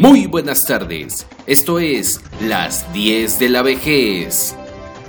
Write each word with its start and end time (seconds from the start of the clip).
Muy 0.00 0.24
buenas 0.24 0.64
tardes, 0.64 1.26
esto 1.46 1.78
es 1.78 2.22
Las 2.40 2.90
10 2.94 3.38
de 3.38 3.50
la 3.50 3.60
vejez. 3.60 4.56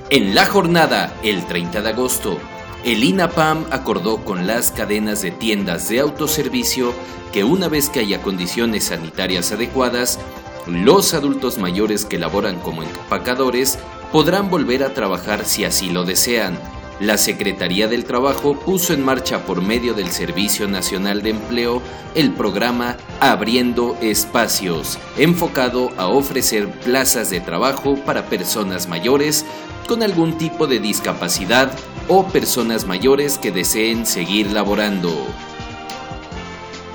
En 0.10 0.36
la 0.36 0.46
jornada, 0.46 1.16
el 1.24 1.46
30 1.46 1.82
de 1.82 1.90
agosto, 1.92 2.38
el 2.84 3.02
INAPAM 3.02 3.68
acordó 3.72 4.26
con 4.26 4.48
las 4.48 4.72
cadenas 4.72 5.22
de 5.22 5.32
tiendas 5.32 5.88
de 5.88 6.02
autoservicio 6.02 6.94
que 7.32 7.46
una 7.46 7.70
vez 7.70 7.88
que 7.88 8.02
haya 8.02 8.22
condiciones 8.22 8.84
sanitarias 8.84 9.54
adecuadas, 9.54 10.20
los 10.68 11.14
adultos 11.14 11.58
mayores 11.58 12.04
que 12.04 12.20
laboran 12.20 12.60
como 12.60 12.84
empacadores 12.84 13.80
podrán 14.12 14.50
volver 14.50 14.84
a 14.84 14.94
trabajar 14.94 15.46
si 15.46 15.64
así 15.64 15.90
lo 15.90 16.04
desean 16.04 16.60
la 17.02 17.18
Secretaría 17.18 17.88
del 17.88 18.06
Trabajo 18.06 18.60
puso 18.60 18.94
en 18.94 19.04
marcha 19.04 19.44
por 19.44 19.64
medio 19.64 19.96
del 19.96 20.12
Servicio 20.12 20.68
Nacional 20.68 21.24
de 21.24 21.32
Empleo 21.32 21.82
el 22.14 22.32
programa 22.32 22.96
Abriendo 23.20 23.98
Espacios, 24.02 25.00
enfocado 25.18 25.90
a 25.98 26.08
ofrecer 26.08 26.70
plazas 26.70 27.32
de 27.32 27.40
trabajo 27.40 27.96
para 28.06 28.28
personas 28.28 28.88
mayores 28.88 29.46
con 29.88 30.04
algún 30.04 30.38
tipo 30.38 30.68
de 30.68 30.80
discapacidad 30.80 31.72
o 32.08 32.28
personas 32.28 32.86
mayores 32.86 33.40
que 33.40 33.52
deseen 33.52 34.06
seguir 34.06 34.52
laborando. 34.52 35.12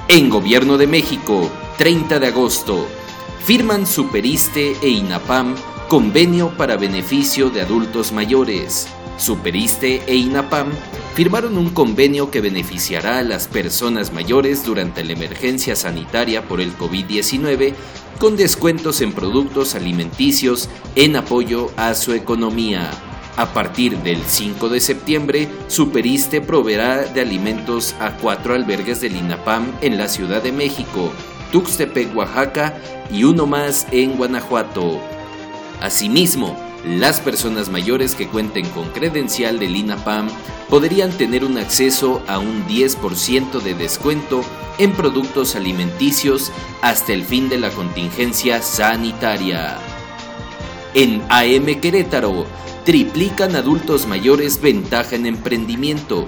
En 0.06 0.31
Gobierno 0.31 0.78
de 0.78 0.86
México, 0.86 1.50
30 1.78 2.20
de 2.20 2.28
agosto, 2.28 2.86
firman 3.44 3.88
Superiste 3.88 4.77
e 4.81 4.88
INAPAM 4.88 5.56
convenio 5.88 6.56
para 6.56 6.77
beneficio 6.77 7.50
de 7.50 7.62
adultos 7.62 8.12
mayores. 8.12 8.86
Superiste 9.17 10.03
e 10.06 10.17
INAPAM 10.17 10.69
firmaron 11.14 11.56
un 11.56 11.70
convenio 11.70 12.31
que 12.31 12.42
beneficiará 12.42 13.19
a 13.19 13.22
las 13.22 13.48
personas 13.48 14.12
mayores 14.12 14.64
durante 14.64 15.03
la 15.03 15.12
emergencia 15.12 15.75
sanitaria 15.75 16.42
por 16.42 16.61
el 16.61 16.77
COVID-19 16.77 17.75
con 18.19 18.37
descuentos 18.37 19.00
en 19.00 19.12
productos 19.12 19.75
alimenticios 19.75 20.69
en 20.94 21.17
apoyo 21.17 21.70
a 21.77 21.94
su 21.94 22.12
economía. 22.12 22.91
A 23.37 23.53
partir 23.53 23.98
del 23.98 24.22
5 24.22 24.69
de 24.69 24.81
septiembre, 24.81 25.48
Superiste 25.69 26.41
proveerá 26.41 27.05
de 27.05 27.20
alimentos 27.20 27.94
a 28.00 28.17
cuatro 28.17 28.55
albergues 28.55 29.00
del 29.00 29.17
INAPAM 29.17 29.72
en 29.83 29.98
la 29.98 30.09
Ciudad 30.09 30.42
de 30.42 30.53
México, 30.53 31.12
Tuxtepec, 31.53 32.17
Oaxaca 32.17 32.78
y 33.11 33.25
uno 33.25 33.47
más 33.47 33.87
en 33.92 34.17
Guanajuato. 34.17 35.16
Asimismo, 35.80 36.56
las 36.84 37.20
personas 37.20 37.69
mayores 37.69 38.14
que 38.14 38.28
cuenten 38.28 38.69
con 38.70 38.91
credencial 38.91 39.58
del 39.58 39.77
INAPAM 39.77 40.28
podrían 40.69 41.10
tener 41.10 41.44
un 41.44 41.58
acceso 41.58 42.22
a 42.28 42.38
un 42.38 42.66
10% 42.66 43.60
de 43.60 43.74
descuento 43.74 44.42
en 44.78 44.92
productos 44.92 45.56
alimenticios 45.56 46.52
hasta 46.82 47.12
el 47.12 47.24
fin 47.24 47.48
de 47.48 47.58
la 47.58 47.70
contingencia 47.70 48.62
sanitaria. 48.62 49.78
En 50.94 51.22
AM 51.28 51.80
Querétaro, 51.80 52.47
triplican 52.84 53.56
adultos 53.56 54.06
mayores 54.06 54.60
ventaja 54.60 55.16
en 55.16 55.27
emprendimiento. 55.27 56.27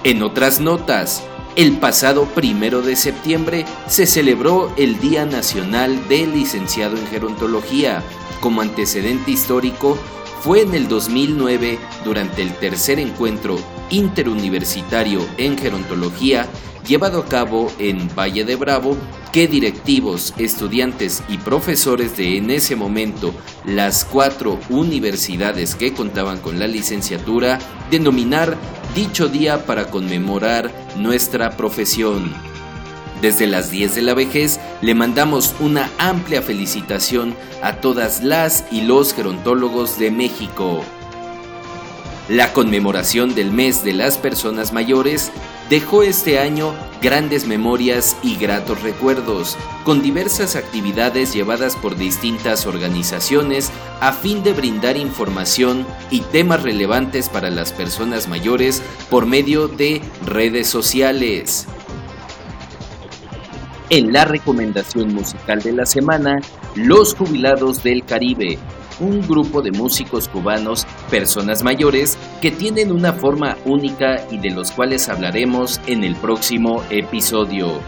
En 0.03 0.21
otras 0.23 0.59
notas, 0.59 1.23
el 1.57 1.79
pasado 1.79 2.25
primero 2.25 2.83
de 2.83 2.95
septiembre 2.95 3.65
se 3.87 4.05
celebró 4.05 4.71
el 4.77 4.99
Día 4.99 5.25
Nacional 5.25 6.07
del 6.07 6.33
Licenciado 6.33 6.95
en 6.95 7.07
Gerontología. 7.07 8.03
Como 8.41 8.61
antecedente 8.61 9.31
histórico, 9.31 9.97
fue 10.41 10.61
en 10.61 10.75
el 10.75 10.87
2009, 10.87 11.79
durante 12.05 12.43
el 12.43 12.53
tercer 12.53 12.99
encuentro 12.99 13.57
interuniversitario 13.89 15.27
en 15.37 15.57
gerontología 15.57 16.47
llevado 16.87 17.19
a 17.19 17.25
cabo 17.25 17.71
en 17.79 18.07
Valle 18.15 18.45
de 18.45 18.55
Bravo, 18.55 18.95
que 19.33 19.47
directivos, 19.47 20.33
estudiantes 20.37 21.23
y 21.27 21.37
profesores 21.37 22.15
de 22.15 22.37
en 22.37 22.49
ese 22.49 22.75
momento 22.75 23.33
las 23.65 24.05
cuatro 24.05 24.59
universidades 24.69 25.75
que 25.75 25.93
contaban 25.93 26.39
con 26.39 26.59
la 26.59 26.67
licenciatura 26.67 27.59
denominar 27.91 28.57
dicho 28.97 29.27
día 29.27 29.63
para 29.67 29.91
conmemorar 29.91 30.71
nuestra 30.97 31.51
profesión. 31.51 32.33
Desde 33.21 33.45
las 33.45 33.69
10 33.69 33.93
de 33.93 34.01
la 34.01 34.15
vejez 34.15 34.59
le 34.81 34.95
mandamos 34.95 35.53
una 35.59 35.91
amplia 35.99 36.41
felicitación 36.41 37.35
a 37.61 37.73
todas 37.73 38.23
las 38.23 38.65
y 38.71 38.81
los 38.81 39.13
gerontólogos 39.13 39.99
de 39.99 40.09
México. 40.09 40.83
La 42.27 42.53
conmemoración 42.53 43.35
del 43.35 43.51
mes 43.51 43.83
de 43.83 43.93
las 43.93 44.17
personas 44.17 44.73
mayores 44.73 45.31
dejó 45.69 46.03
este 46.03 46.39
año 46.39 46.73
grandes 47.01 47.45
memorias 47.45 48.17
y 48.23 48.37
gratos 48.37 48.81
recuerdos, 48.81 49.55
con 49.83 50.01
diversas 50.01 50.55
actividades 50.55 51.33
llevadas 51.33 51.75
por 51.75 51.95
distintas 51.95 52.65
organizaciones 52.65 53.71
a 54.01 54.13
fin 54.13 54.43
de 54.43 54.53
brindar 54.53 54.97
información 54.97 55.85
y 56.09 56.21
temas 56.21 56.63
relevantes 56.63 57.29
para 57.29 57.49
las 57.49 57.71
personas 57.71 58.27
mayores 58.27 58.81
por 59.09 59.25
medio 59.25 59.67
de 59.67 60.01
redes 60.25 60.67
sociales. 60.67 61.67
En 63.89 64.11
la 64.11 64.25
recomendación 64.25 65.13
musical 65.13 65.61
de 65.61 65.71
la 65.71 65.85
semana, 65.85 66.39
Los 66.75 67.15
Jubilados 67.15 67.83
del 67.83 68.03
Caribe, 68.03 68.57
un 68.99 69.25
grupo 69.25 69.61
de 69.61 69.71
músicos 69.71 70.27
cubanos, 70.27 70.85
personas 71.09 71.63
mayores, 71.63 72.17
que 72.41 72.51
tienen 72.51 72.91
una 72.91 73.13
forma 73.13 73.57
única 73.65 74.25
y 74.31 74.37
de 74.37 74.51
los 74.51 74.71
cuales 74.71 75.09
hablaremos 75.09 75.81
en 75.87 76.03
el 76.03 76.15
próximo 76.15 76.83
episodio. 76.89 77.79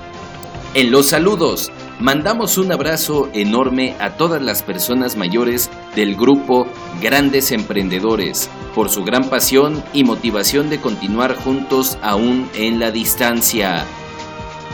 En 0.75 0.91
los 0.91 1.07
saludos, 1.07 1.71
mandamos 1.99 2.59
un 2.59 2.71
abrazo 2.71 3.27
enorme 3.33 3.95
a 3.99 4.11
todas 4.11 4.41
las 4.41 4.61
personas 4.61 5.17
mayores 5.17 5.69
del 5.95 6.15
grupo 6.15 6.67
Grandes 7.01 7.51
Emprendedores, 7.51 8.49
por 8.75 8.89
su 8.89 9.03
gran 9.03 9.29
pasión 9.29 9.83
y 9.93 10.03
motivación 10.03 10.69
de 10.69 10.79
continuar 10.79 11.35
juntos 11.35 11.97
aún 12.03 12.47
en 12.53 12.79
la 12.79 12.91
distancia. 12.91 13.83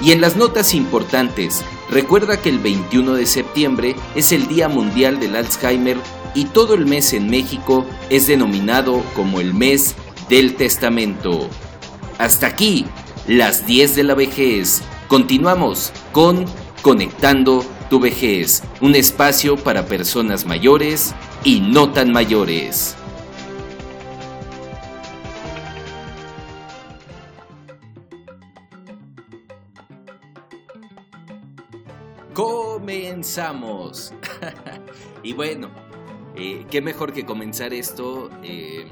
Y 0.02 0.12
en 0.12 0.20
las 0.20 0.36
notas 0.36 0.74
importantes, 0.74 1.64
recuerda 1.90 2.42
que 2.42 2.50
el 2.50 2.60
21 2.60 3.14
de 3.14 3.26
septiembre 3.26 3.96
es 4.16 4.34
el 4.34 4.48
Día 4.48 4.68
Mundial 4.68 5.20
del 5.20 5.38
Alzheimer 5.38 5.98
y 6.36 6.46
todo 6.46 6.76
el 6.76 6.86
mes 6.86 7.14
en 7.14 7.30
México 7.30 7.86
es 8.10 8.28
denominado 8.28 9.02
como 9.16 9.40
el 9.40 9.54
mes 9.54 9.96
del 10.30 10.56
testamento. 10.56 11.50
Hasta 12.20 12.48
aquí, 12.48 12.86
las 13.28 13.66
10 13.66 13.96
de 13.96 14.04
la 14.04 14.14
vejez. 14.14 14.84
Continuamos 15.08 15.92
con 16.12 16.46
Conectando 16.82 17.66
tu 17.90 18.00
vejez, 18.00 18.62
un 18.80 18.94
espacio 18.94 19.56
para 19.58 19.88
personas 19.88 20.46
mayores 20.46 21.16
y 21.44 21.62
no 21.62 21.92
tan 21.92 22.12
mayores. 22.12 22.96
Comenzamos. 32.34 34.14
y 35.24 35.34
bueno, 35.34 35.72
eh, 36.36 36.66
qué 36.70 36.82
mejor 36.82 37.14
que 37.14 37.26
comenzar 37.26 37.74
esto 37.74 38.30
eh, 38.44 38.86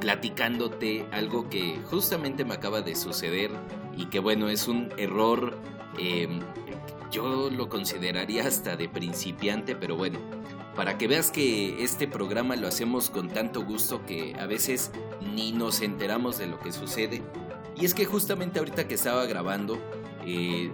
platicándote 0.00 1.06
algo 1.10 1.48
que 1.48 1.78
justamente 1.90 2.44
me 2.44 2.54
acaba 2.54 2.82
de 2.82 2.94
suceder 2.94 3.50
y 3.96 4.06
que 4.06 4.20
bueno, 4.20 4.48
es 4.48 4.68
un 4.68 4.92
error, 4.96 5.58
em, 5.98 6.40
yo 7.10 7.50
lo 7.50 7.68
consideraría 7.68 8.46
hasta 8.46 8.76
de 8.76 8.88
principiante, 8.88 9.74
pero 9.74 9.96
bueno, 9.96 10.20
para 10.76 10.96
que 10.96 11.08
veas 11.08 11.32
que 11.32 11.82
este 11.82 12.06
programa 12.06 12.54
lo 12.54 12.68
hacemos 12.68 13.10
con 13.10 13.28
tanto 13.28 13.64
gusto 13.64 14.06
que 14.06 14.34
a 14.38 14.46
veces 14.46 14.92
ni 15.34 15.50
nos 15.50 15.80
enteramos 15.80 16.38
de 16.38 16.46
lo 16.46 16.60
que 16.60 16.70
sucede. 16.70 17.22
Y 17.80 17.84
es 17.84 17.94
que 17.94 18.04
justamente 18.04 18.60
ahorita 18.60 18.86
que 18.86 18.94
estaba 18.94 19.26
grabando, 19.26 19.78
eh, 20.24 20.70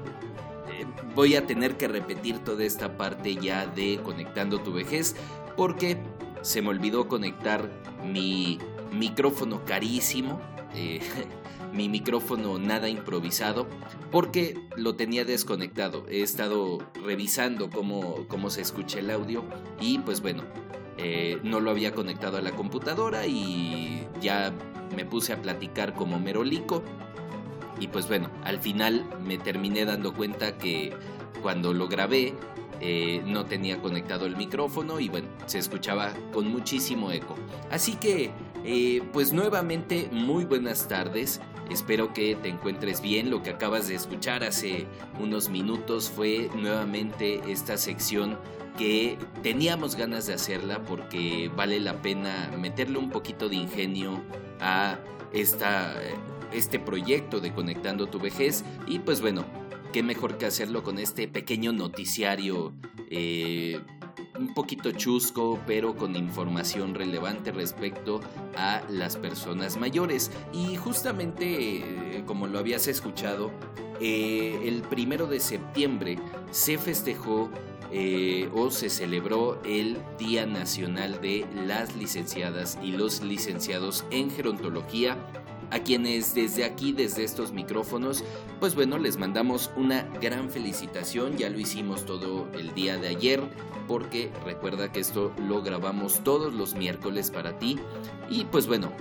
voy 1.14 1.36
a 1.36 1.46
tener 1.46 1.76
que 1.76 1.88
repetir 1.88 2.38
toda 2.38 2.64
esta 2.64 2.96
parte 2.96 3.36
ya 3.36 3.66
de 3.66 4.00
conectando 4.02 4.60
tu 4.60 4.72
vejez, 4.72 5.16
porque 5.56 5.98
se 6.42 6.62
me 6.62 6.68
olvidó 6.68 7.08
conectar 7.08 7.70
mi 8.04 8.58
micrófono 8.92 9.64
carísimo. 9.64 10.40
Eh, 10.74 11.00
mi 11.72 11.88
micrófono 11.88 12.56
nada 12.58 12.88
improvisado 12.88 13.66
porque 14.12 14.56
lo 14.76 14.94
tenía 14.94 15.24
desconectado. 15.24 16.06
He 16.08 16.22
estado 16.22 16.78
revisando 17.04 17.68
cómo, 17.68 18.26
cómo 18.28 18.48
se 18.48 18.60
escucha 18.60 19.00
el 19.00 19.10
audio 19.10 19.44
y 19.80 19.98
pues 19.98 20.20
bueno, 20.20 20.44
eh, 20.98 21.40
no 21.42 21.58
lo 21.58 21.70
había 21.70 21.92
conectado 21.92 22.36
a 22.36 22.42
la 22.42 22.52
computadora 22.52 23.26
y 23.26 24.06
ya 24.20 24.52
me 24.94 25.04
puse 25.04 25.32
a 25.32 25.42
platicar 25.42 25.94
como 25.94 26.20
merolico. 26.20 26.82
Y 27.80 27.88
pues 27.88 28.08
bueno, 28.08 28.30
al 28.44 28.60
final 28.60 29.04
me 29.24 29.38
terminé 29.38 29.84
dando 29.84 30.14
cuenta 30.14 30.56
que 30.58 30.92
cuando 31.42 31.74
lo 31.74 31.88
grabé 31.88 32.34
eh, 32.80 33.22
no 33.26 33.44
tenía 33.46 33.80
conectado 33.80 34.26
el 34.26 34.36
micrófono 34.36 35.00
y 35.00 35.08
bueno, 35.08 35.28
se 35.46 35.58
escuchaba 35.58 36.12
con 36.32 36.48
muchísimo 36.50 37.12
eco. 37.12 37.34
Así 37.70 37.94
que, 37.94 38.30
eh, 38.64 39.02
pues 39.12 39.32
nuevamente, 39.32 40.08
muy 40.12 40.44
buenas 40.44 40.88
tardes. 40.88 41.40
Espero 41.70 42.12
que 42.12 42.36
te 42.36 42.48
encuentres 42.48 43.00
bien. 43.00 43.30
Lo 43.30 43.42
que 43.42 43.50
acabas 43.50 43.88
de 43.88 43.94
escuchar 43.94 44.44
hace 44.44 44.86
unos 45.18 45.48
minutos 45.48 46.10
fue 46.10 46.50
nuevamente 46.54 47.40
esta 47.50 47.78
sección 47.78 48.38
que 48.76 49.18
teníamos 49.42 49.94
ganas 49.96 50.26
de 50.26 50.34
hacerla 50.34 50.82
porque 50.82 51.50
vale 51.56 51.78
la 51.80 52.02
pena 52.02 52.50
meterle 52.58 52.98
un 52.98 53.08
poquito 53.08 53.48
de 53.48 53.56
ingenio 53.56 54.20
a 54.60 54.98
esta, 55.32 55.94
este 56.54 56.78
proyecto 56.78 57.40
de 57.40 57.52
Conectando 57.52 58.06
tu 58.06 58.18
vejez. 58.18 58.64
Y 58.86 59.00
pues 59.00 59.20
bueno, 59.20 59.44
qué 59.94 60.02
mejor 60.02 60.38
que 60.38 60.46
hacerlo 60.46 60.82
con 60.82 60.98
este 60.98 61.28
pequeño 61.28 61.72
noticiario 61.72 62.72
eh, 63.10 63.80
un 64.36 64.52
poquito 64.52 64.90
chusco, 64.90 65.60
pero 65.68 65.94
con 65.94 66.16
información 66.16 66.96
relevante 66.96 67.52
respecto 67.52 68.20
a 68.56 68.82
las 68.88 69.16
personas 69.16 69.76
mayores. 69.76 70.32
Y 70.52 70.74
justamente, 70.74 72.16
eh, 72.16 72.24
como 72.26 72.48
lo 72.48 72.58
habías 72.58 72.88
escuchado, 72.88 73.52
eh, 74.00 74.62
el 74.64 74.82
primero 74.82 75.28
de 75.28 75.38
septiembre 75.38 76.18
se 76.50 76.76
festejó 76.76 77.50
o 78.52 78.72
se 78.72 78.90
celebró 78.90 79.62
el 79.64 79.98
Día 80.18 80.46
Nacional 80.46 81.20
de 81.20 81.46
las 81.54 81.94
Licenciadas 81.94 82.76
y 82.82 82.90
los 82.90 83.22
Licenciados 83.22 84.04
en 84.10 84.32
Gerontología 84.32 85.16
a 85.74 85.80
quienes 85.80 86.36
desde 86.36 86.64
aquí, 86.64 86.92
desde 86.92 87.24
estos 87.24 87.52
micrófonos, 87.52 88.22
pues 88.60 88.76
bueno, 88.76 88.96
les 88.96 89.18
mandamos 89.18 89.72
una 89.76 90.02
gran 90.22 90.48
felicitación. 90.48 91.36
Ya 91.36 91.50
lo 91.50 91.58
hicimos 91.58 92.06
todo 92.06 92.48
el 92.52 92.72
día 92.74 92.96
de 92.96 93.08
ayer, 93.08 93.42
porque 93.88 94.30
recuerda 94.44 94.92
que 94.92 95.00
esto 95.00 95.32
lo 95.36 95.62
grabamos 95.62 96.22
todos 96.22 96.54
los 96.54 96.76
miércoles 96.76 97.32
para 97.32 97.58
ti. 97.58 97.80
Y 98.30 98.44
pues 98.44 98.68
bueno, 98.68 98.92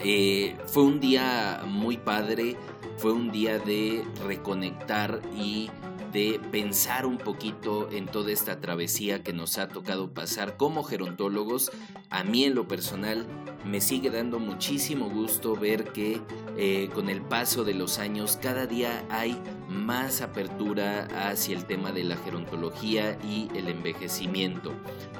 eh, 0.00 0.56
fue 0.68 0.84
un 0.84 1.00
día 1.00 1.64
muy 1.66 1.98
padre, 1.98 2.56
fue 2.96 3.12
un 3.12 3.30
día 3.30 3.58
de 3.58 4.02
reconectar 4.26 5.20
y 5.36 5.68
de 6.12 6.40
pensar 6.50 7.06
un 7.06 7.18
poquito 7.18 7.88
en 7.90 8.06
toda 8.06 8.32
esta 8.32 8.60
travesía 8.60 9.22
que 9.22 9.32
nos 9.32 9.58
ha 9.58 9.68
tocado 9.68 10.12
pasar 10.12 10.56
como 10.56 10.82
gerontólogos. 10.82 11.70
A 12.10 12.24
mí 12.24 12.44
en 12.44 12.54
lo 12.54 12.66
personal 12.66 13.26
me 13.64 13.80
sigue 13.80 14.10
dando 14.10 14.38
muchísimo 14.38 15.08
gusto 15.08 15.54
ver 15.54 15.92
que 15.92 16.20
eh, 16.56 16.90
con 16.94 17.08
el 17.08 17.20
paso 17.20 17.64
de 17.64 17.74
los 17.74 17.98
años 17.98 18.38
cada 18.40 18.66
día 18.66 19.04
hay 19.10 19.40
más 19.68 20.20
apertura 20.20 21.08
hacia 21.30 21.56
el 21.56 21.64
tema 21.66 21.92
de 21.92 22.04
la 22.04 22.16
gerontología 22.16 23.18
y 23.24 23.48
el 23.54 23.68
envejecimiento. 23.68 24.72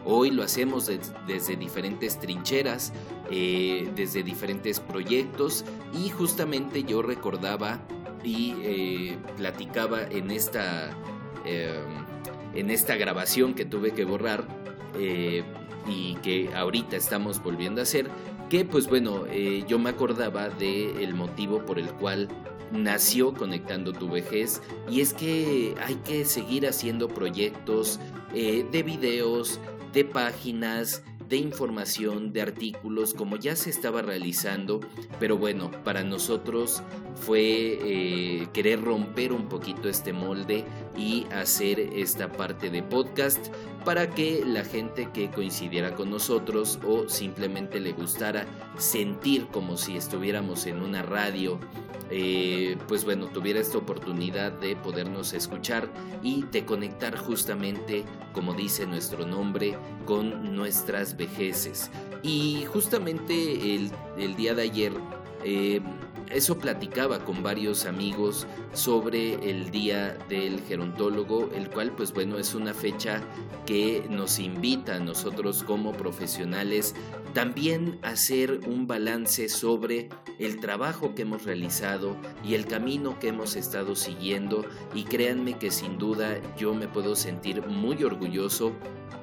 Hoy 0.04 0.30
lo 0.30 0.42
hacemos 0.42 0.90
desde 1.26 1.56
diferentes 1.56 2.18
trincheras, 2.18 2.92
eh, 3.30 3.90
desde 3.94 4.22
diferentes 4.22 4.80
proyectos 4.80 5.64
y 5.94 6.08
justamente 6.10 6.82
yo 6.82 7.02
recordaba 7.02 7.80
y 8.22 8.54
eh, 8.62 9.18
platicaba 9.36 10.02
en 10.02 10.30
esta, 10.30 10.90
em, 11.44 12.04
en 12.54 12.70
esta 12.70 12.96
grabación 12.96 13.54
que 13.54 13.64
tuve 13.64 13.92
que 13.92 14.04
borrar 14.04 14.46
eh, 14.98 15.42
y 15.86 16.14
que 16.16 16.50
ahorita 16.54 16.96
estamos 16.96 17.42
volviendo 17.42 17.80
a 17.80 17.84
hacer, 17.84 18.08
que 18.48 18.64
pues 18.64 18.88
bueno, 18.88 19.24
eh, 19.30 19.64
yo 19.66 19.78
me 19.78 19.90
acordaba 19.90 20.48
del 20.48 21.14
motivo 21.14 21.64
por 21.64 21.78
el 21.78 21.90
cual 21.94 22.28
nació 22.72 23.34
Conectando 23.34 23.92
tu 23.92 24.08
vejez 24.08 24.62
y 24.88 25.00
es 25.00 25.12
que 25.12 25.74
hay 25.84 25.96
que 25.96 26.24
seguir 26.24 26.68
haciendo 26.68 27.08
proyectos 27.08 27.98
de 28.32 28.82
videos, 28.84 29.58
de 29.92 30.04
páginas, 30.04 31.02
de 31.30 31.36
información, 31.36 32.32
de 32.32 32.42
artículos, 32.42 33.14
como 33.14 33.36
ya 33.36 33.54
se 33.54 33.70
estaba 33.70 34.02
realizando, 34.02 34.80
pero 35.20 35.38
bueno, 35.38 35.70
para 35.84 36.02
nosotros 36.02 36.82
fue 37.14 37.78
eh, 37.80 38.48
querer 38.52 38.82
romper 38.82 39.32
un 39.32 39.48
poquito 39.48 39.88
este 39.88 40.12
molde 40.12 40.64
y 40.96 41.26
hacer 41.32 41.80
esta 41.80 42.30
parte 42.30 42.70
de 42.70 42.82
podcast 42.82 43.48
para 43.84 44.10
que 44.10 44.44
la 44.44 44.64
gente 44.64 45.08
que 45.12 45.30
coincidiera 45.30 45.94
con 45.94 46.10
nosotros 46.10 46.78
o 46.86 47.08
simplemente 47.08 47.80
le 47.80 47.92
gustara 47.92 48.46
sentir 48.78 49.46
como 49.48 49.76
si 49.76 49.96
estuviéramos 49.96 50.66
en 50.66 50.82
una 50.82 51.02
radio 51.02 51.58
eh, 52.12 52.76
pues 52.88 53.04
bueno, 53.04 53.26
tuviera 53.26 53.60
esta 53.60 53.78
oportunidad 53.78 54.50
de 54.50 54.74
podernos 54.74 55.32
escuchar 55.32 55.88
y 56.22 56.44
de 56.50 56.64
conectar 56.64 57.16
justamente, 57.16 58.04
como 58.32 58.52
dice 58.52 58.84
nuestro 58.86 59.24
nombre, 59.24 59.78
con 60.06 60.56
nuestras 60.56 61.16
vejeces. 61.16 61.90
Y 62.22 62.64
justamente 62.66 63.76
el, 63.76 64.36
día 64.36 64.54
de 64.54 64.62
ayer, 64.62 64.92
eh, 65.44 65.80
eso 66.30 66.58
platicaba 66.58 67.24
con 67.24 67.42
varios 67.42 67.86
amigos 67.86 68.46
sobre 68.72 69.34
el 69.50 69.70
Día 69.70 70.16
del 70.28 70.60
Gerontólogo, 70.62 71.50
el 71.54 71.68
cual 71.70 71.92
pues 71.92 72.12
bueno 72.12 72.38
es 72.38 72.54
una 72.54 72.72
fecha 72.72 73.20
que 73.66 74.06
nos 74.08 74.38
invita 74.38 74.96
a 74.96 75.00
nosotros 75.00 75.62
como 75.64 75.92
profesionales 75.92 76.94
también 77.32 77.98
hacer 78.02 78.60
un 78.66 78.86
balance 78.86 79.48
sobre 79.48 80.08
el 80.38 80.58
trabajo 80.58 81.14
que 81.14 81.22
hemos 81.22 81.44
realizado 81.44 82.16
y 82.44 82.54
el 82.54 82.66
camino 82.66 83.18
que 83.18 83.28
hemos 83.28 83.56
estado 83.56 83.94
siguiendo. 83.94 84.64
Y 84.94 85.04
créanme 85.04 85.58
que 85.58 85.70
sin 85.70 85.98
duda 85.98 86.40
yo 86.56 86.74
me 86.74 86.88
puedo 86.88 87.14
sentir 87.14 87.64
muy 87.66 88.02
orgulloso 88.02 88.72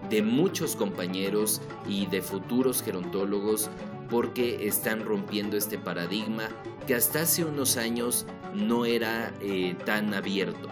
de 0.09 0.21
muchos 0.21 0.75
compañeros 0.75 1.61
y 1.87 2.05
de 2.05 2.21
futuros 2.21 2.81
gerontólogos 2.81 3.69
porque 4.09 4.67
están 4.67 5.05
rompiendo 5.05 5.57
este 5.57 5.77
paradigma 5.77 6.49
que 6.85 6.95
hasta 6.95 7.21
hace 7.21 7.43
unos 7.43 7.77
años 7.77 8.25
no 8.53 8.85
era 8.85 9.33
eh, 9.41 9.75
tan 9.85 10.13
abierto. 10.13 10.69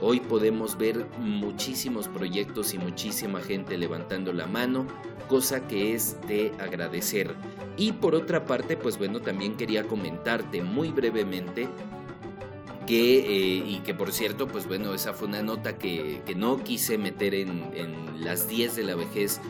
Hoy 0.00 0.20
podemos 0.20 0.76
ver 0.76 1.06
muchísimos 1.18 2.06
proyectos 2.08 2.74
y 2.74 2.78
muchísima 2.78 3.40
gente 3.40 3.78
levantando 3.78 4.32
la 4.32 4.46
mano, 4.46 4.86
cosa 5.28 5.66
que 5.66 5.94
es 5.94 6.18
de 6.28 6.52
agradecer. 6.60 7.34
Y 7.76 7.92
por 7.92 8.14
otra 8.14 8.44
parte, 8.44 8.76
pues 8.76 8.98
bueno, 8.98 9.20
también 9.20 9.56
quería 9.56 9.84
comentarte 9.84 10.62
muy 10.62 10.90
brevemente 10.90 11.68
que, 12.86 13.18
eh, 13.18 13.64
y 13.66 13.80
que 13.80 13.94
por 13.94 14.12
cierto, 14.12 14.46
pues 14.46 14.66
bueno, 14.66 14.94
esa 14.94 15.12
fue 15.12 15.28
una 15.28 15.42
nota 15.42 15.76
que, 15.76 16.22
no 16.36 16.62
quise 16.62 16.98
meter 16.98 17.34
en, 17.34 17.70
en 17.74 18.22
las 18.22 18.48
10 18.48 18.76
de 18.76 18.82
la 18.84 18.94
vejez 18.94 19.40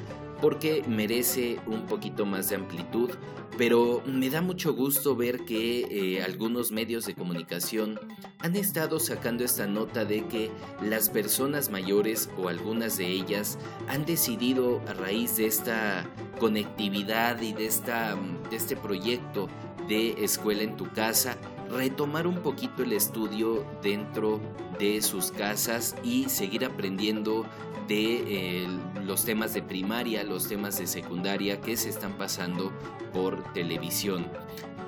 porque 0.40 0.82
merece 0.86 1.58
un 1.66 1.86
poquito 1.86 2.26
más 2.26 2.48
de 2.48 2.56
amplitud, 2.56 3.10
pero 3.56 4.02
me 4.06 4.28
da 4.28 4.42
mucho 4.42 4.74
gusto 4.74 5.16
ver 5.16 5.44
que 5.44 5.80
eh, 5.90 6.22
algunos 6.22 6.72
medios 6.72 7.06
de 7.06 7.14
comunicación 7.14 7.98
han 8.40 8.54
estado 8.54 9.00
sacando 9.00 9.44
esta 9.44 9.66
nota 9.66 10.04
de 10.04 10.26
que 10.26 10.50
las 10.82 11.08
personas 11.08 11.70
mayores 11.70 12.28
o 12.36 12.48
algunas 12.48 12.98
de 12.98 13.06
ellas 13.06 13.58
han 13.88 14.04
decidido 14.04 14.82
a 14.88 14.92
raíz 14.92 15.36
de 15.36 15.46
esta 15.46 16.06
conectividad 16.38 17.40
y 17.40 17.52
de, 17.52 17.66
esta, 17.66 18.16
de 18.50 18.56
este 18.56 18.76
proyecto 18.76 19.48
de 19.88 20.22
escuela 20.22 20.62
en 20.62 20.76
tu 20.76 20.90
casa, 20.92 21.38
retomar 21.70 22.26
un 22.26 22.36
poquito 22.36 22.82
el 22.82 22.92
estudio 22.92 23.64
dentro 23.82 24.40
de 24.78 25.02
sus 25.02 25.30
casas 25.30 25.96
y 26.02 26.28
seguir 26.28 26.64
aprendiendo 26.64 27.44
de 27.88 28.62
eh, 28.64 28.68
los 29.04 29.24
temas 29.24 29.54
de 29.54 29.62
primaria, 29.62 30.24
los 30.24 30.48
temas 30.48 30.78
de 30.78 30.86
secundaria 30.86 31.60
que 31.60 31.76
se 31.76 31.88
están 31.88 32.12
pasando 32.14 32.72
por 33.12 33.52
televisión. 33.52 34.26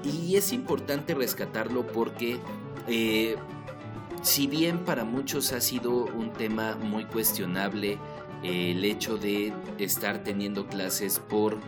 Y 0.02 0.36
es 0.36 0.52
importante 0.52 1.14
rescatarlo 1.14 1.86
porque 1.86 2.38
eh, 2.86 3.36
si 4.22 4.46
bien 4.46 4.78
para 4.80 5.04
muchos 5.04 5.52
ha 5.52 5.60
sido 5.60 5.92
un 5.92 6.32
tema 6.32 6.76
muy 6.76 7.04
cuestionable 7.04 7.98
eh, 8.42 8.72
el 8.72 8.84
hecho 8.84 9.16
de 9.16 9.52
estar 9.78 10.22
teniendo 10.24 10.66
clases 10.66 11.18
por 11.18 11.58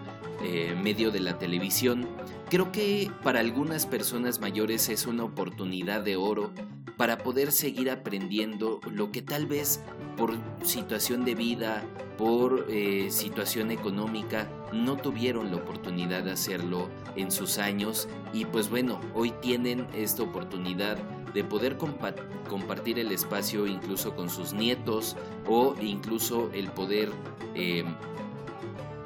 medio 0.83 1.11
de 1.11 1.21
la 1.21 1.37
televisión, 1.39 2.09
creo 2.51 2.73
que 2.73 3.11
para 3.23 3.39
algunas 3.39 3.87
personas 3.87 4.41
mayores 4.41 4.89
es 4.89 5.07
una 5.07 5.23
oportunidad 5.23 6.03
de 6.03 6.17
oro 6.17 6.51
para 6.97 7.19
poder 7.19 7.53
seguir 7.53 7.91
aprendiendo 7.91 8.81
lo 8.91 9.13
que 9.13 9.23
tal 9.23 9.47
vez 9.47 9.81
por 10.17 10.37
situación 10.65 11.25
de 11.25 11.37
vida, 11.37 11.85
por 12.19 12.67
eh, 12.69 13.07
situación 13.11 13.71
económica, 13.71 14.51
no 14.73 14.97
tuvieron 14.97 15.51
la 15.51 15.59
oportunidad 15.59 16.25
de 16.25 16.33
hacerlo 16.33 16.91
en 17.17 17.31
sus 17.31 17.59
años. 17.59 18.09
Y 18.35 18.45
pues 18.45 18.69
bueno, 18.69 19.01
hoy 19.15 19.31
tienen 19.41 19.87
esta 19.95 20.25
oportunidad 20.25 20.99
de 21.33 21.45
poder 21.45 21.79
compartir 21.79 22.99
el 22.99 23.13
espacio 23.13 23.67
incluso 23.69 24.17
con 24.17 24.29
sus 24.29 24.53
nietos 24.53 25.17
o 25.47 25.77
incluso 25.81 26.51
el 26.53 26.69
poder 26.73 27.11
eh, 27.55 27.85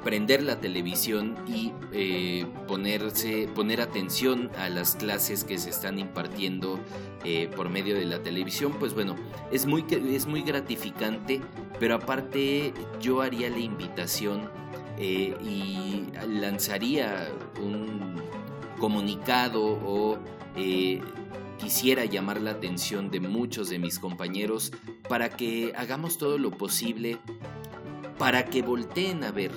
prender 0.05 0.43
la 0.43 0.59
televisión 0.59 1.35
y 1.47 1.73
eh, 1.91 2.45
ponerse, 2.67 3.49
poner 3.55 3.81
atención 3.81 4.51
a 4.55 4.69
las 4.69 4.95
clases 4.95 5.43
que 5.43 5.57
se 5.57 5.71
están 5.71 5.97
impartiendo 5.97 6.79
eh, 7.23 7.49
por 7.55 7.69
medio 7.69 7.95
de 7.95 8.05
la 8.05 8.21
televisión, 8.21 8.75
pues 8.79 8.93
bueno, 8.93 9.15
es 9.51 9.65
muy, 9.65 9.83
es 9.89 10.27
muy 10.27 10.43
gratificante, 10.43 11.41
pero 11.79 11.95
aparte 11.95 12.71
yo 13.01 13.21
haría 13.21 13.49
la 13.49 13.57
invitación 13.57 14.47
eh, 14.99 15.35
y 15.43 16.03
lanzaría 16.27 17.27
un 17.59 18.21
comunicado 18.79 19.63
o 19.65 20.19
quisiera 21.57 22.05
llamar 22.05 22.41
la 22.41 22.51
atención 22.51 23.09
de 23.09 23.21
muchos 23.21 23.69
de 23.69 23.79
mis 23.79 23.97
compañeros 23.97 24.71
para 25.09 25.29
que 25.29 25.73
hagamos 25.75 26.19
todo 26.19 26.37
lo 26.37 26.51
posible 26.51 27.17
para 28.19 28.45
que 28.45 28.61
volteen 28.61 29.23
a 29.23 29.31
ver 29.31 29.51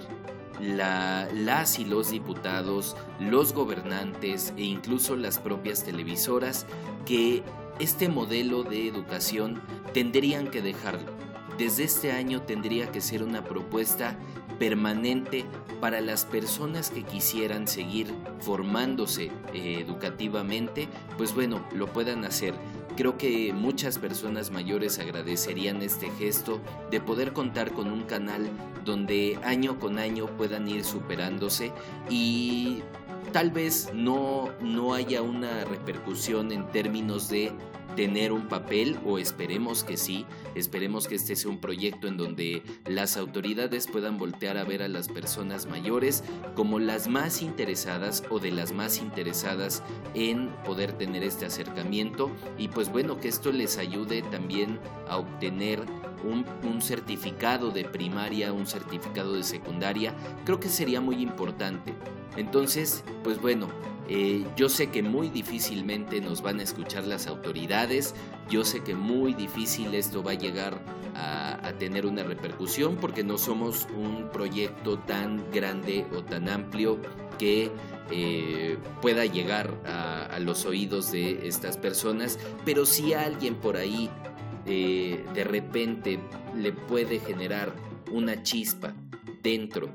la, 0.61 1.29
las 1.33 1.79
y 1.79 1.85
los 1.85 2.11
diputados, 2.11 2.97
los 3.21 3.53
gobernantes 3.53 4.53
e 4.57 4.65
incluso 4.65 5.17
las 5.17 5.39
propias 5.39 5.85
televisoras 5.85 6.67
que 7.07 7.43
este 7.79 8.09
modelo 8.09 8.65
de 8.65 8.89
educación 8.89 9.61
tendrían 9.95 10.49
que 10.49 10.63
dejarlo. 10.63 11.13
Desde 11.59 11.85
este 11.85 12.13
año 12.13 12.43
tendría 12.43 12.93
que 12.93 13.01
ser 13.01 13.23
una 13.23 13.43
propuesta 13.43 14.17
permanente 14.59 15.45
para 15.81 16.01
las 16.01 16.25
personas 16.25 16.91
que 16.91 17.05
quisieran 17.05 17.69
seguir 17.69 18.13
formándose 18.41 19.31
eh, 19.53 19.79
educativamente, 19.81 20.89
pues 21.17 21.35
bueno, 21.35 21.65
lo 21.73 21.87
puedan 21.87 22.25
hacer. 22.25 22.55
Creo 22.97 23.17
que 23.17 23.53
muchas 23.53 23.99
personas 23.99 24.51
mayores 24.51 24.99
agradecerían 24.99 25.83
este 25.83 26.11
gesto 26.19 26.61
de 26.91 27.01
poder 27.01 27.33
contar 27.33 27.73
con 27.73 27.93
un 27.93 28.03
canal 28.03 28.49
donde 28.85 29.39
año 29.45 29.79
con 29.79 29.99
año 29.99 30.27
puedan 30.37 30.69
ir 30.69 30.85
superándose 30.85 31.73
y 32.11 32.83
tal 33.33 33.51
vez 33.51 33.91
no, 33.95 34.51
no 34.61 34.95
haya 34.95 35.23
una 35.23 35.65
repercusión 35.65 36.53
en 36.53 36.67
términos 36.71 37.29
de 37.29 37.53
tener 37.99 38.31
un 38.31 38.47
papel 38.47 38.97
o 39.05 39.19
esperemos 39.19 39.83
que 39.83 39.97
sí, 39.97 40.25
esperemos 40.55 41.09
que 41.09 41.17
este 41.17 41.35
sea 41.35 41.51
un 41.51 41.59
proyecto 41.59 42.07
en 42.07 42.17
donde 42.17 42.63
las 42.87 43.17
autoridades 43.17 43.89
puedan 43.89 44.19
voltear 44.19 44.57
a 44.57 44.63
ver 44.63 44.85
a 44.85 44.89
las 44.89 45.09
personas 45.09 45.67
mayores 45.67 46.23
como 46.55 46.79
las 46.79 47.09
más 47.09 47.43
interesadas 47.43 48.23
o 48.31 48.39
de 48.39 48.53
las 48.53 48.71
más 48.73 48.99
interesadas 48.99 49.83
en 50.15 50.51
poder 50.65 50.93
tener 50.93 51.25
este 51.25 51.47
acercamiento. 51.47 52.31
Y 52.57 52.69
pues 52.69 52.89
bueno 52.89 53.19
que 53.19 53.27
esto 53.27 53.51
les 53.51 53.79
ayude 53.79 54.23
también 54.23 54.79
a 55.09 55.17
obtener 55.17 55.85
un, 56.25 56.83
certificado 56.83 57.71
de 57.71 57.85
primaria, 57.85 58.53
un 58.53 58.67
certificado 58.67 59.35
de 59.35 59.43
secundaria, 59.43 60.15
creo 60.45 60.61
que 60.61 60.69
sería 60.69 61.01
muy 61.01 61.17
importante. 61.23 61.95
Entonces, 62.37 63.05
pues 63.25 63.41
bueno, 63.41 63.69
eh, 64.09 64.47
yo 64.57 64.69
sé 64.69 64.91
que 64.91 65.03
muy 65.03 65.29
difícilmente 65.29 66.21
nos 66.21 66.41
van 66.41 66.61
a 66.61 66.63
escuchar 66.63 67.07
las 67.07 67.27
autoridades, 67.27 68.15
yo 68.49 68.65
sé 68.65 68.83
que 68.83 68.95
muy 68.95 69.35
difícil 69.35 69.95
esto 69.95 70.23
va 70.23 70.33
a 70.33 70.35
llegar 70.35 70.81
a, 71.15 71.73
tener 71.79 72.07
una 72.07 72.23
repercusión 72.23 72.97
porque 72.97 73.23
no 73.23 73.39
somos 73.39 73.87
un 73.95 74.31
proyecto 74.33 74.99
tan 75.01 75.45
grande 75.53 76.07
o 76.17 76.23
tan 76.23 76.49
amplio 76.49 76.99
que 77.39 77.71
eh, 78.11 78.79
pueda 79.03 79.27
llegar 79.27 79.75
a, 79.85 80.39
los 80.41 80.65
oídos 80.65 81.13
de 81.13 81.47
estas 81.47 81.77
personas, 81.77 82.39
pero 82.65 82.87
si 82.87 83.13
alguien 83.13 83.57
por 83.57 83.77
ahí 83.77 84.09
eh, 84.69 85.25
de 85.35 85.45
repente 85.45 86.19
le 86.55 86.73
puede 86.73 87.19
generar 87.21 87.75
una 88.13 88.43
chispa 88.43 88.95
dentro 89.43 89.89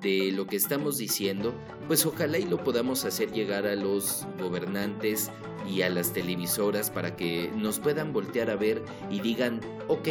de 0.00 0.32
lo 0.32 0.46
que 0.46 0.56
estamos 0.56 0.98
diciendo, 0.98 1.54
pues 1.86 2.04
ojalá 2.04 2.38
y 2.38 2.44
lo 2.44 2.62
podamos 2.62 3.04
hacer 3.04 3.32
llegar 3.32 3.66
a 3.66 3.74
los 3.74 4.26
gobernantes 4.38 5.30
y 5.66 5.82
a 5.82 5.88
las 5.88 6.12
televisoras 6.12 6.90
para 6.90 7.16
que 7.16 7.50
nos 7.56 7.80
puedan 7.80 8.12
voltear 8.12 8.50
a 8.50 8.56
ver 8.56 8.82
y 9.10 9.20
digan, 9.20 9.60
ok, 9.88 10.08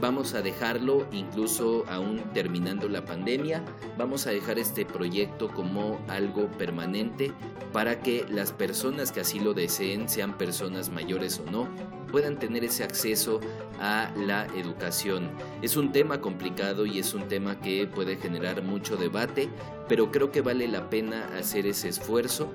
vamos 0.00 0.34
a 0.34 0.42
dejarlo, 0.42 1.06
incluso 1.12 1.84
aún 1.88 2.22
terminando 2.32 2.88
la 2.88 3.04
pandemia, 3.04 3.62
vamos 3.98 4.26
a 4.26 4.30
dejar 4.30 4.58
este 4.58 4.84
proyecto 4.86 5.48
como 5.48 5.98
algo 6.08 6.50
permanente 6.52 7.32
para 7.72 8.00
que 8.00 8.26
las 8.30 8.52
personas 8.52 9.12
que 9.12 9.20
así 9.20 9.40
lo 9.40 9.54
deseen, 9.54 10.08
sean 10.08 10.38
personas 10.38 10.90
mayores 10.90 11.40
o 11.46 11.50
no, 11.50 11.68
puedan 12.14 12.38
tener 12.38 12.62
ese 12.62 12.84
acceso 12.84 13.40
a 13.80 14.08
la 14.16 14.46
educación. 14.54 15.32
Es 15.62 15.76
un 15.76 15.90
tema 15.90 16.20
complicado 16.20 16.86
y 16.86 17.00
es 17.00 17.12
un 17.12 17.26
tema 17.26 17.60
que 17.60 17.88
puede 17.88 18.14
generar 18.14 18.62
mucho 18.62 18.96
debate, 18.96 19.48
pero 19.88 20.12
creo 20.12 20.30
que 20.30 20.40
vale 20.40 20.68
la 20.68 20.88
pena 20.90 21.28
hacer 21.36 21.66
ese 21.66 21.88
esfuerzo 21.88 22.52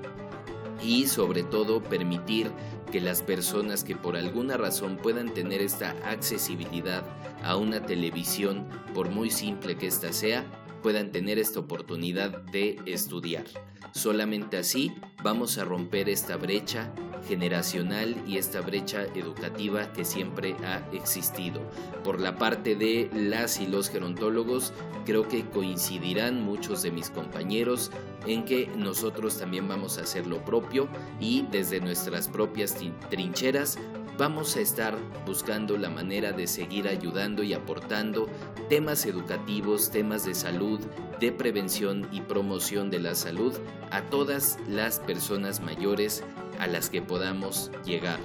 y 0.82 1.08
sobre 1.08 1.44
todo 1.44 1.84
permitir 1.84 2.50
que 2.90 3.02
las 3.02 3.22
personas 3.22 3.84
que 3.84 3.98
por 3.98 4.16
alguna 4.16 4.56
razón 4.56 4.96
puedan 4.96 5.34
tener 5.34 5.62
esta 5.62 5.94
accesibilidad 6.06 7.04
a 7.44 7.58
una 7.58 7.86
televisión, 7.86 8.66
por 8.94 9.10
muy 9.10 9.30
simple 9.30 9.76
que 9.76 9.88
ésta 9.88 10.14
sea, 10.14 10.46
puedan 10.82 11.12
tener 11.12 11.38
esta 11.38 11.60
oportunidad 11.60 12.44
de 12.44 12.80
estudiar. 12.86 13.44
Solamente 13.92 14.56
así 14.56 14.94
vamos 15.22 15.58
a 15.58 15.66
romper 15.66 16.08
esta 16.08 16.38
brecha 16.38 16.94
generacional 17.28 18.16
y 18.28 18.38
esta 18.38 18.62
brecha 18.62 19.04
educativa 19.16 19.92
que 19.94 20.06
siempre 20.06 20.56
ha 20.66 20.82
existido. 20.94 21.62
Por 22.04 22.20
la 22.20 22.38
parte 22.38 22.76
de 22.76 23.10
las 23.14 23.60
y 23.60 23.68
los 23.68 23.90
gerontólogos, 23.90 24.74
creo 25.06 25.28
que 25.28 25.46
coincidirán 25.46 26.44
muchos 26.44 26.82
de 26.82 26.92
mis 26.92 27.10
compañeros 27.10 27.92
en 28.26 28.46
que 28.46 28.68
nosotros 28.76 29.38
también 29.38 29.68
vamos 29.68 29.98
a 29.98 30.02
hacer 30.02 30.28
lo 30.28 30.44
propio 30.44 30.88
y 31.20 31.46
desde 31.52 31.80
nuestras 31.80 32.28
propias 32.28 32.76
trincheras 33.10 33.78
vamos 34.20 34.58
a 34.58 34.60
estar 34.60 34.98
buscando 35.26 35.78
la 35.78 35.90
manera 35.90 36.34
de 36.34 36.46
seguir 36.46 36.90
ayudando 36.90 37.42
y 37.42 37.54
aportando 37.54 38.28
temas 38.68 39.06
educativos, 39.06 39.92
temas 39.92 40.26
de 40.26 40.36
salud, 40.36 40.82
de 41.22 41.32
prevención 41.32 42.06
y 42.12 42.20
promoción 42.20 42.90
de 42.90 43.00
la 43.00 43.16
salud 43.16 43.54
a 43.92 44.02
todas 44.02 44.58
las 44.68 45.00
personas 45.00 45.62
mayores 45.62 46.22
a 46.60 46.68
las 46.68 46.90
que 46.90 47.02
podamos 47.02 47.72
llegar. 47.86 48.20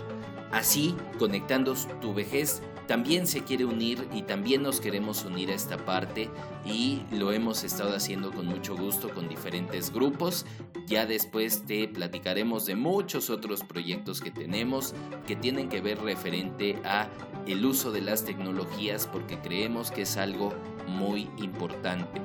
Así, 0.52 0.94
conectando 1.18 1.74
tu 2.00 2.14
vejez 2.14 2.62
también 2.86 3.26
se 3.26 3.42
quiere 3.42 3.64
unir 3.64 4.06
y 4.12 4.22
también 4.22 4.62
nos 4.62 4.78
queremos 4.78 5.24
unir 5.24 5.50
a 5.50 5.54
esta 5.54 5.78
parte 5.78 6.28
y 6.66 7.02
lo 7.10 7.32
hemos 7.32 7.64
estado 7.64 7.96
haciendo 7.96 8.30
con 8.30 8.46
mucho 8.46 8.76
gusto 8.76 9.08
con 9.08 9.26
diferentes 9.26 9.90
grupos. 9.90 10.44
Ya 10.86 11.06
después 11.06 11.64
te 11.64 11.88
platicaremos 11.88 12.66
de 12.66 12.76
muchos 12.76 13.30
otros 13.30 13.64
proyectos 13.64 14.20
que 14.20 14.30
tenemos 14.30 14.94
que 15.26 15.34
tienen 15.34 15.70
que 15.70 15.80
ver 15.80 15.98
referente 16.02 16.78
a 16.84 17.08
el 17.46 17.64
uso 17.64 17.90
de 17.90 18.02
las 18.02 18.24
tecnologías 18.24 19.06
porque 19.06 19.38
creemos 19.38 19.90
que 19.90 20.02
es 20.02 20.18
algo 20.18 20.52
muy 20.86 21.30
importante. 21.38 22.20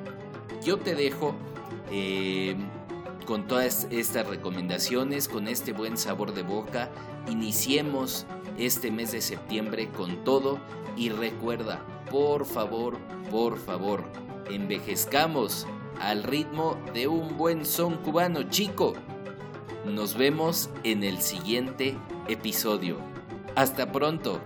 Yo 0.65 0.77
te 0.77 0.93
dejo 0.93 1.35
eh, 1.89 2.57
con 3.29 3.45
todas 3.45 3.85
estas 3.91 4.25
recomendaciones, 4.25 5.27
con 5.27 5.47
este 5.47 5.71
buen 5.71 5.97
sabor 5.99 6.33
de 6.33 6.41
boca. 6.41 6.89
Iniciemos 7.29 8.25
este 8.57 8.89
mes 8.89 9.11
de 9.11 9.21
septiembre 9.21 9.87
con 9.89 10.23
todo 10.23 10.57
y 10.97 11.09
recuerda, 11.09 11.79
por 12.09 12.43
favor, 12.43 12.97
por 13.29 13.59
favor, 13.59 14.03
envejezcamos 14.49 15.67
al 16.01 16.23
ritmo 16.23 16.75
de 16.95 17.07
un 17.07 17.37
buen 17.37 17.65
son 17.65 17.97
cubano 17.97 18.49
chico. 18.49 18.95
Nos 19.85 20.17
vemos 20.17 20.71
en 20.83 21.03
el 21.03 21.21
siguiente 21.21 21.95
episodio. 22.27 22.97
Hasta 23.55 23.91
pronto. 23.91 24.41